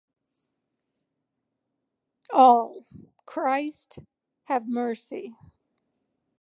All: 2.33 2.87
Christ, 3.27 3.99
have 4.45 4.67
mercy. 4.67 5.35